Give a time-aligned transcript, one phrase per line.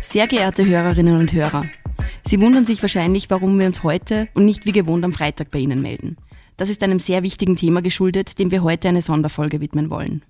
[0.00, 1.64] Sehr geehrte Hörerinnen und Hörer,
[2.24, 5.58] Sie wundern sich wahrscheinlich, warum wir uns heute und nicht wie gewohnt am Freitag bei
[5.58, 6.16] Ihnen melden.
[6.56, 10.22] Das ist einem sehr wichtigen Thema geschuldet, dem wir heute eine Sonderfolge widmen wollen.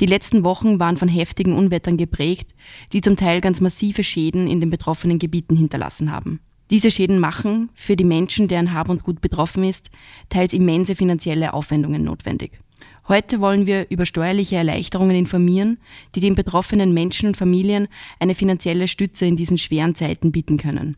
[0.00, 2.54] Die letzten Wochen waren von heftigen Unwettern geprägt,
[2.92, 6.40] die zum Teil ganz massive Schäden in den betroffenen Gebieten hinterlassen haben.
[6.70, 9.90] Diese Schäden machen für die Menschen, deren Hab und Gut betroffen ist,
[10.28, 12.63] teils immense finanzielle Aufwendungen notwendig.
[13.06, 15.78] Heute wollen wir über steuerliche Erleichterungen informieren,
[16.14, 17.88] die den betroffenen Menschen und Familien
[18.18, 20.96] eine finanzielle Stütze in diesen schweren Zeiten bieten können.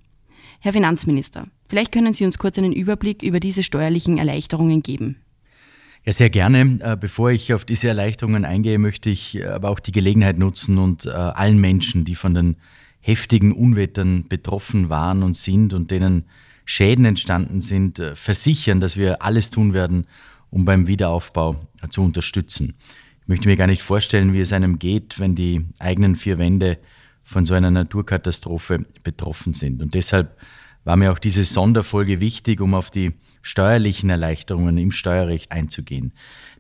[0.61, 5.17] Herr Finanzminister, vielleicht können Sie uns kurz einen Überblick über diese steuerlichen Erleichterungen geben.
[6.05, 6.79] Ja, sehr gerne.
[6.81, 10.79] Äh, bevor ich auf diese Erleichterungen eingehe, möchte ich äh, aber auch die Gelegenheit nutzen
[10.79, 12.57] und äh, allen Menschen, die von den
[13.01, 16.27] heftigen Unwettern betroffen waren und sind und denen
[16.65, 20.07] Schäden entstanden sind, versichern, dass wir alles tun werden,
[20.51, 21.57] um beim Wiederaufbau
[21.91, 22.75] zu unterstützen.
[23.23, 26.79] Ich möchte mir gar nicht vorstellen, wie es einem geht, wenn die eigenen vier Wände
[27.25, 29.83] von so einer Naturkatastrophe betroffen sind.
[29.83, 30.37] Und deshalb
[30.85, 33.13] war mir auch diese Sonderfolge wichtig, um auf die
[33.43, 36.13] steuerlichen Erleichterungen im Steuerrecht einzugehen.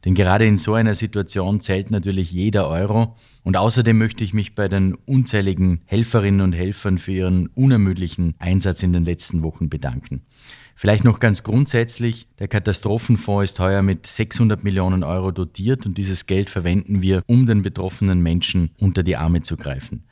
[0.05, 3.17] Denn gerade in so einer Situation zählt natürlich jeder Euro.
[3.45, 8.83] Und außerdem möchte ich mich bei den unzähligen Helferinnen und Helfern für ihren unermüdlichen Einsatz
[8.83, 10.23] in den letzten Wochen bedanken.
[10.79, 16.27] Vielleicht noch ganz grundsätzlich, der Katastrophenfonds ist heuer mit 600 Millionen Euro dotiert und dieses
[16.27, 20.05] Geld verwenden wir, um den betroffenen Menschen unter die Arme zu greifen.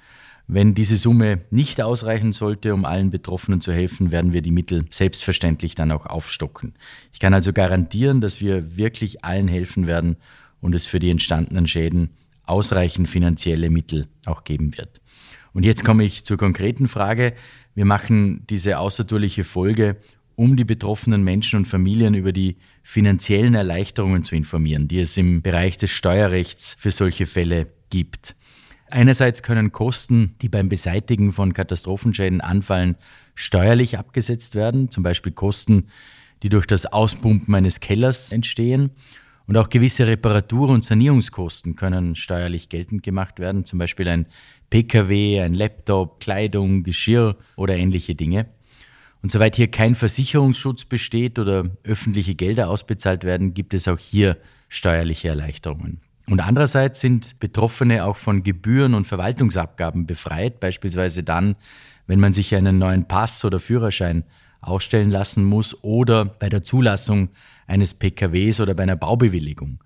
[0.47, 4.87] Wenn diese Summe nicht ausreichen sollte, um allen Betroffenen zu helfen, werden wir die Mittel
[4.89, 6.73] selbstverständlich dann auch aufstocken.
[7.13, 10.17] Ich kann also garantieren, dass wir wirklich allen helfen werden
[10.63, 12.11] und es für die entstandenen Schäden
[12.45, 15.03] ausreichend finanzielle Mittel auch geben wird.
[15.53, 17.35] Und jetzt komme ich zur konkreten Frage.
[17.75, 19.97] Wir machen diese außertourliche Folge,
[20.37, 25.43] um die betroffenen Menschen und Familien über die finanziellen Erleichterungen zu informieren, die es im
[25.43, 28.37] Bereich des Steuerrechts für solche Fälle gibt.
[28.91, 32.97] Einerseits können Kosten, die beim Beseitigen von Katastrophenschäden anfallen,
[33.35, 35.89] steuerlich abgesetzt werden, zum Beispiel Kosten,
[36.43, 38.91] die durch das Auspumpen eines Kellers entstehen.
[39.47, 44.27] Und auch gewisse Reparatur- und Sanierungskosten können steuerlich geltend gemacht werden, zum Beispiel ein
[44.71, 48.47] Pkw, ein Laptop, Kleidung, Geschirr oder ähnliche Dinge.
[49.25, 54.37] Und soweit hier kein Versicherungsschutz besteht oder öffentliche Gelder ausbezahlt werden, gibt es auch hier
[54.69, 56.03] steuerliche Erleichterungen.
[56.29, 61.57] Und andererseits sind Betroffene auch von Gebühren und Verwaltungsabgaben befreit, beispielsweise dann,
[62.07, 64.25] wenn man sich einen neuen Pass oder Führerschein
[64.61, 67.31] ausstellen lassen muss oder bei der Zulassung
[67.67, 69.83] eines PKWs oder bei einer Baubewilligung.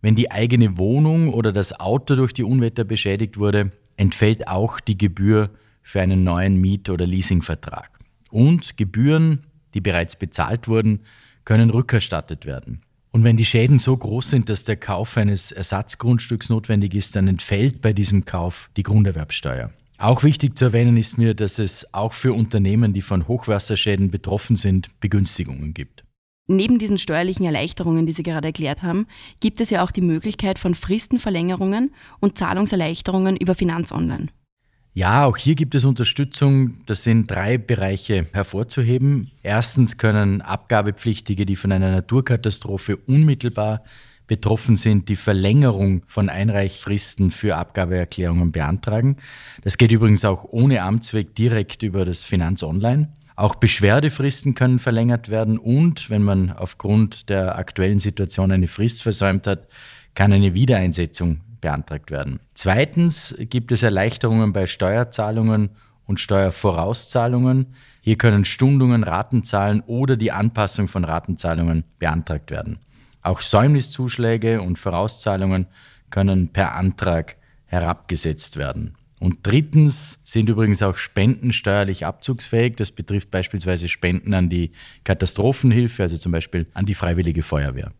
[0.00, 4.98] Wenn die eigene Wohnung oder das Auto durch die Unwetter beschädigt wurde, entfällt auch die
[4.98, 5.50] Gebühr
[5.82, 7.95] für einen neuen Miet- oder Leasingvertrag.
[8.30, 9.44] Und Gebühren,
[9.74, 11.00] die bereits bezahlt wurden,
[11.44, 12.82] können rückerstattet werden.
[13.12, 17.28] Und wenn die Schäden so groß sind, dass der Kauf eines Ersatzgrundstücks notwendig ist, dann
[17.28, 19.70] entfällt bei diesem Kauf die Grunderwerbsteuer.
[19.98, 24.56] Auch wichtig zu erwähnen ist mir, dass es auch für Unternehmen, die von Hochwasserschäden betroffen
[24.56, 26.04] sind, Begünstigungen gibt.
[26.48, 29.06] Neben diesen steuerlichen Erleichterungen, die Sie gerade erklärt haben,
[29.40, 34.28] gibt es ja auch die Möglichkeit von Fristenverlängerungen und Zahlungserleichterungen über Finanzonline.
[34.96, 36.78] Ja, auch hier gibt es Unterstützung.
[36.86, 39.30] Das sind drei Bereiche hervorzuheben.
[39.42, 43.84] Erstens können Abgabepflichtige, die von einer Naturkatastrophe unmittelbar
[44.26, 49.18] betroffen sind, die Verlängerung von Einreichfristen für Abgabeerklärungen beantragen.
[49.62, 53.12] Das geht übrigens auch ohne Amtsweg direkt über das Finanz Online.
[53.34, 59.46] Auch Beschwerdefristen können verlängert werden und, wenn man aufgrund der aktuellen Situation eine Frist versäumt
[59.46, 59.68] hat,
[60.14, 62.38] kann eine Wiedereinsetzung beantragt werden.
[62.54, 65.70] Zweitens gibt es Erleichterungen bei Steuerzahlungen
[66.04, 67.74] und Steuervorauszahlungen.
[68.02, 72.78] Hier können Stundungen, Ratenzahlen oder die Anpassung von Ratenzahlungen beantragt werden.
[73.20, 75.66] Auch Säumniszuschläge und Vorauszahlungen
[76.10, 77.34] können per Antrag
[77.64, 78.94] herabgesetzt werden.
[79.18, 82.76] Und drittens sind übrigens auch Spenden steuerlich abzugsfähig.
[82.76, 84.70] Das betrifft beispielsweise Spenden an die
[85.02, 87.90] Katastrophenhilfe, also zum Beispiel an die Freiwillige Feuerwehr.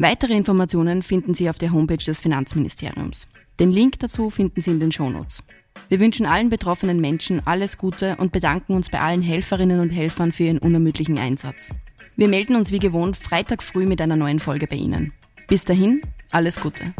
[0.00, 3.26] Weitere Informationen finden Sie auf der Homepage des Finanzministeriums.
[3.58, 5.42] Den Link dazu finden Sie in den Shownotes.
[5.88, 10.30] Wir wünschen allen betroffenen Menschen alles Gute und bedanken uns bei allen Helferinnen und Helfern
[10.30, 11.70] für ihren unermüdlichen Einsatz.
[12.14, 15.12] Wir melden uns wie gewohnt Freitag früh mit einer neuen Folge bei Ihnen.
[15.48, 16.00] Bis dahin,
[16.30, 16.94] alles Gute.